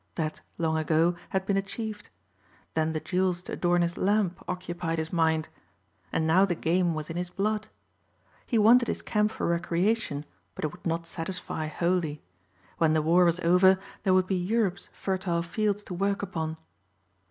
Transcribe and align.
That, 0.15 0.41
long 0.57 0.77
ago, 0.77 1.15
had 1.29 1.45
been 1.45 1.57
achieved. 1.57 2.09
Then 2.73 2.93
the 2.93 2.99
jewels 2.99 3.43
to 3.43 3.51
adorn 3.51 3.83
his 3.83 3.97
lamp 3.99 4.43
occupied 4.47 4.97
his 4.97 5.13
mind 5.13 5.47
and 6.11 6.25
now 6.25 6.43
the 6.43 6.55
game 6.55 6.95
was 6.95 7.11
in 7.11 7.17
his 7.17 7.29
blood. 7.29 7.67
He 8.47 8.57
wanted 8.57 8.87
his 8.87 9.03
camp 9.03 9.29
for 9.31 9.45
recreation 9.45 10.25
but 10.55 10.65
it 10.65 10.71
would 10.71 10.87
not 10.87 11.05
satisfy 11.05 11.67
wholly. 11.67 12.23
When 12.79 12.93
the 12.93 13.01
war 13.03 13.25
was 13.25 13.41
over 13.41 13.77
there 14.01 14.15
would 14.15 14.25
be 14.25 14.33
Europe's 14.35 14.89
fertile 14.91 15.43
fields 15.43 15.83
to 15.83 15.93
work 15.93 16.23
upon. 16.23 16.57